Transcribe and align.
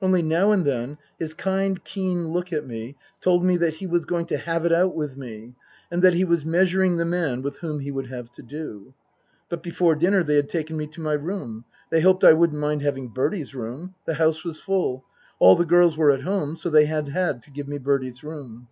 Only 0.00 0.22
now 0.22 0.52
and 0.52 0.64
then 0.64 0.96
his 1.18 1.34
kind, 1.34 1.82
keen 1.82 2.28
look 2.28 2.52
at 2.52 2.64
me 2.64 2.94
told 3.20 3.44
me 3.44 3.56
that 3.56 3.74
he 3.74 3.86
was 3.88 4.04
going 4.04 4.26
to 4.26 4.36
have 4.36 4.64
it 4.64 4.72
out 4.72 4.94
with 4.94 5.16
me, 5.16 5.54
and 5.90 6.02
that 6.02 6.14
he 6.14 6.24
was 6.24 6.44
measuring 6.44 6.98
the 6.98 7.04
man 7.04 7.42
with 7.42 7.58
whom 7.58 7.80
he 7.80 7.90
would 7.90 8.06
have 8.06 8.30
to 8.34 8.42
do. 8.42 8.94
But 9.48 9.60
before 9.60 9.96
dinner 9.96 10.22
they 10.22 10.36
had 10.36 10.48
taken 10.48 10.76
me 10.76 10.86
to 10.86 11.00
my 11.00 11.14
room. 11.14 11.64
They 11.90 12.00
hoped 12.00 12.22
I 12.22 12.32
wouldn't 12.32 12.60
mind 12.60 12.82
having 12.82 13.08
Bertie's 13.08 13.56
room. 13.56 13.96
The 14.04 14.14
house 14.14 14.44
was 14.44 14.60
full; 14.60 15.04
all 15.40 15.56
the 15.56 15.64
girls 15.64 15.96
were 15.96 16.12
at 16.12 16.20
home, 16.22 16.56
so 16.56 16.70
they 16.70 16.84
had 16.84 17.08
had 17.08 17.42
to 17.42 17.50
give 17.50 17.66
me 17.66 17.78
Bertie's 17.78 18.22
room. 18.22 18.68